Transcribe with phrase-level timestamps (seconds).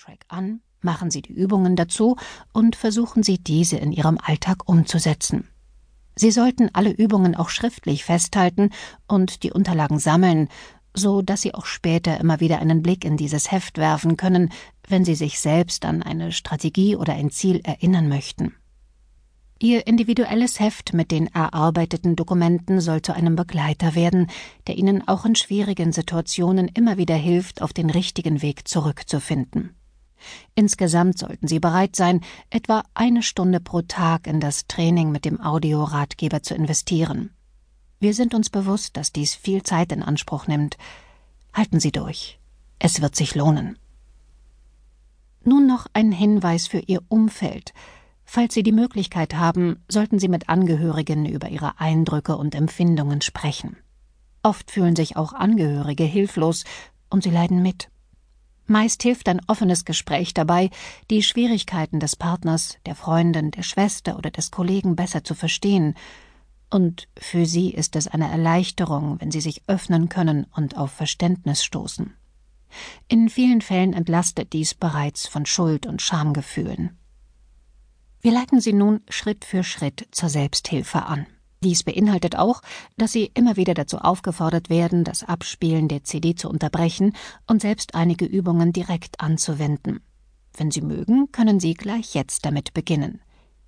[0.00, 2.16] Audiotrack an, machen Sie die Übungen dazu
[2.54, 5.48] und versuchen Sie diese in Ihrem Alltag umzusetzen.
[6.16, 8.70] Sie sollten alle Übungen auch schriftlich festhalten
[9.06, 10.48] und die Unterlagen sammeln,
[10.94, 14.50] so dass Sie auch später immer wieder einen Blick in dieses Heft werfen können,
[14.88, 18.54] wenn Sie sich selbst an eine Strategie oder ein Ziel erinnern möchten.
[19.62, 24.28] Ihr individuelles Heft mit den erarbeiteten Dokumenten soll zu einem Begleiter werden,
[24.66, 29.76] der Ihnen auch in schwierigen Situationen immer wieder hilft, auf den richtigen Weg zurückzufinden.
[30.54, 32.20] Insgesamt sollten Sie bereit sein,
[32.50, 37.30] etwa eine Stunde pro Tag in das Training mit dem Audioratgeber zu investieren.
[37.98, 40.76] Wir sind uns bewusst, dass dies viel Zeit in Anspruch nimmt.
[41.52, 42.38] Halten Sie durch.
[42.78, 43.78] Es wird sich lohnen.
[45.44, 47.72] Nun noch ein Hinweis für Ihr Umfeld.
[48.24, 53.76] Falls Sie die Möglichkeit haben, sollten Sie mit Angehörigen über Ihre Eindrücke und Empfindungen sprechen.
[54.42, 56.64] Oft fühlen sich auch Angehörige hilflos
[57.10, 57.90] und sie leiden mit.
[58.70, 60.70] Meist hilft ein offenes Gespräch dabei,
[61.10, 65.94] die Schwierigkeiten des Partners, der Freundin, der Schwester oder des Kollegen besser zu verstehen,
[66.70, 71.64] und für sie ist es eine Erleichterung, wenn sie sich öffnen können und auf Verständnis
[71.64, 72.14] stoßen.
[73.08, 76.96] In vielen Fällen entlastet dies bereits von Schuld und Schamgefühlen.
[78.20, 81.26] Wir leiten Sie nun Schritt für Schritt zur Selbsthilfe an.
[81.62, 82.62] Dies beinhaltet auch,
[82.96, 87.14] dass Sie immer wieder dazu aufgefordert werden, das Abspielen der CD zu unterbrechen
[87.46, 90.00] und selbst einige Übungen direkt anzuwenden.
[90.56, 93.20] Wenn Sie mögen, können Sie gleich jetzt damit beginnen.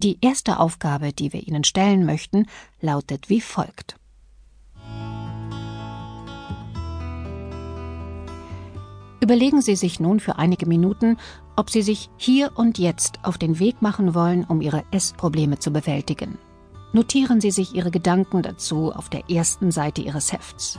[0.00, 2.46] Die erste Aufgabe, die wir Ihnen stellen möchten,
[2.80, 3.96] lautet wie folgt.
[9.20, 11.16] Überlegen Sie sich nun für einige Minuten,
[11.56, 15.72] ob Sie sich hier und jetzt auf den Weg machen wollen, um Ihre Essprobleme zu
[15.72, 16.38] bewältigen.
[16.92, 20.78] Notieren Sie sich Ihre Gedanken dazu auf der ersten Seite Ihres Hefts.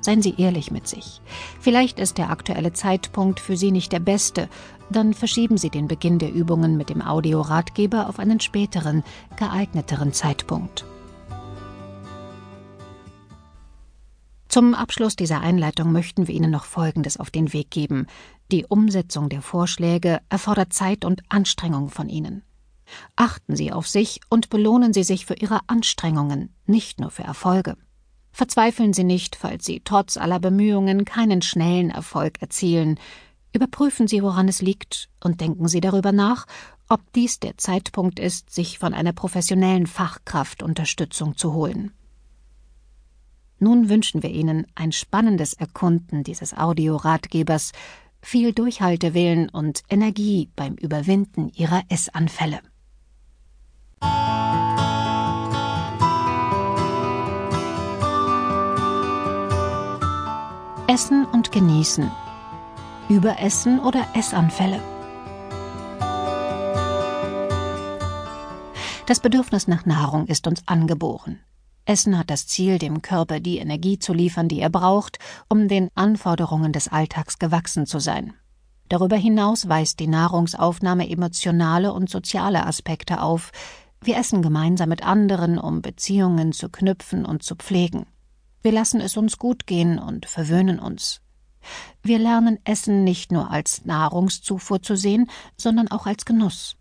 [0.00, 1.20] Seien Sie ehrlich mit sich.
[1.60, 4.48] Vielleicht ist der aktuelle Zeitpunkt für Sie nicht der beste,
[4.90, 9.02] dann verschieben Sie den Beginn der Übungen mit dem Audioratgeber auf einen späteren,
[9.36, 10.84] geeigneteren Zeitpunkt.
[14.48, 18.06] Zum Abschluss dieser Einleitung möchten wir Ihnen noch Folgendes auf den Weg geben.
[18.52, 22.42] Die Umsetzung der Vorschläge erfordert Zeit und Anstrengung von Ihnen.
[23.16, 27.76] Achten Sie auf sich und belohnen Sie sich für Ihre Anstrengungen, nicht nur für Erfolge.
[28.32, 32.98] Verzweifeln Sie nicht, falls Sie trotz aller Bemühungen keinen schnellen Erfolg erzielen.
[33.52, 36.46] Überprüfen Sie, woran es liegt, und denken Sie darüber nach,
[36.88, 41.92] ob dies der Zeitpunkt ist, sich von einer professionellen Fachkraft Unterstützung zu holen.
[43.58, 47.72] Nun wünschen wir Ihnen ein spannendes Erkunden dieses Audioratgebers,
[48.20, 52.60] viel Durchhaltewillen und Energie beim Überwinden Ihrer Essanfälle.
[60.94, 62.08] Essen und Genießen.
[63.08, 64.80] Überessen oder Essanfälle.
[69.04, 71.40] Das Bedürfnis nach Nahrung ist uns angeboren.
[71.84, 75.18] Essen hat das Ziel, dem Körper die Energie zu liefern, die er braucht,
[75.48, 78.34] um den Anforderungen des Alltags gewachsen zu sein.
[78.88, 83.50] Darüber hinaus weist die Nahrungsaufnahme emotionale und soziale Aspekte auf.
[84.00, 88.06] Wir essen gemeinsam mit anderen, um Beziehungen zu knüpfen und zu pflegen.
[88.64, 91.20] Wir lassen es uns gut gehen und verwöhnen uns.
[92.02, 96.76] Wir lernen Essen nicht nur als Nahrungszufuhr zu sehen, sondern auch als Genuss.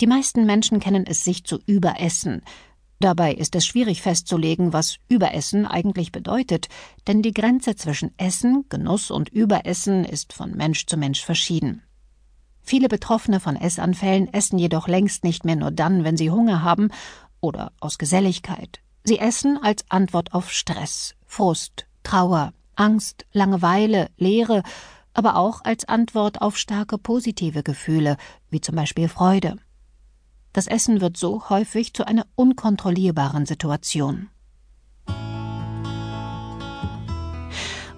[0.00, 2.40] Die meisten Menschen kennen es sich zu überessen,
[3.00, 6.68] Dabei ist es schwierig festzulegen, was Überessen eigentlich bedeutet,
[7.06, 11.82] denn die Grenze zwischen Essen, Genuss und Überessen ist von Mensch zu Mensch verschieden.
[12.62, 16.88] Viele Betroffene von Essanfällen essen jedoch längst nicht mehr nur dann, wenn sie Hunger haben
[17.40, 18.80] oder aus Geselligkeit.
[19.06, 24.62] Sie essen als Antwort auf Stress, Frust, Trauer, Angst, Langeweile, Leere,
[25.12, 28.16] aber auch als Antwort auf starke positive Gefühle,
[28.48, 29.56] wie zum Beispiel Freude.
[30.54, 34.30] Das Essen wird so häufig zu einer unkontrollierbaren Situation.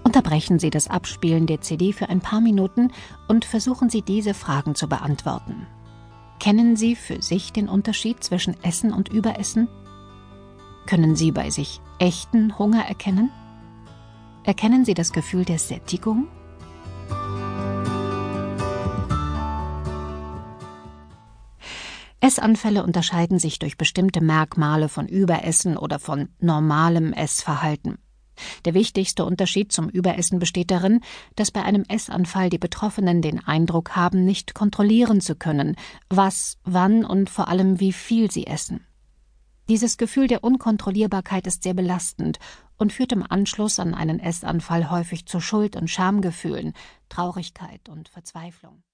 [0.02, 2.90] Unterbrechen Sie das Abspielen der CD für ein paar Minuten
[3.28, 5.68] und versuchen Sie diese Fragen zu beantworten.
[6.40, 9.68] Kennen Sie für sich den Unterschied zwischen Essen und Überessen?
[10.86, 13.30] Können Sie bei sich echten Hunger erkennen?
[14.44, 16.28] Erkennen Sie das Gefühl der Sättigung?
[22.20, 27.98] Essanfälle unterscheiden sich durch bestimmte Merkmale von Überessen oder von normalem Essverhalten.
[28.64, 31.00] Der wichtigste Unterschied zum Überessen besteht darin,
[31.34, 35.74] dass bei einem Essanfall die Betroffenen den Eindruck haben, nicht kontrollieren zu können,
[36.08, 38.85] was, wann und vor allem wie viel sie essen.
[39.68, 42.38] Dieses Gefühl der Unkontrollierbarkeit ist sehr belastend
[42.76, 46.72] und führt im Anschluss an einen Essanfall häufig zu Schuld- und Schamgefühlen,
[47.08, 48.82] Traurigkeit und Verzweiflung.